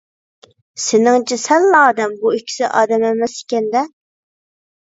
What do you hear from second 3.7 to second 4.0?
دە!